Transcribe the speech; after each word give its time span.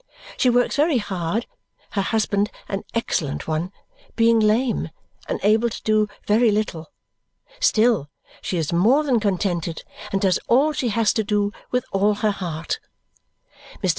She 0.35 0.49
works 0.49 0.77
very 0.77 0.97
hard, 0.97 1.45
her 1.91 2.01
husband 2.01 2.49
(an 2.67 2.81
excellent 2.95 3.47
one) 3.47 3.71
being 4.15 4.39
lame 4.39 4.89
and 5.29 5.39
able 5.43 5.69
to 5.69 5.83
do 5.83 6.07
very 6.25 6.49
little. 6.49 6.91
Still, 7.59 8.09
she 8.41 8.57
is 8.57 8.73
more 8.73 9.03
than 9.03 9.19
contented 9.19 9.83
and 10.11 10.19
does 10.19 10.39
all 10.47 10.73
she 10.73 10.89
has 10.89 11.13
to 11.13 11.23
do 11.23 11.51
with 11.69 11.85
all 11.91 12.15
her 12.15 12.31
heart. 12.31 12.79
Mr. 13.83 13.89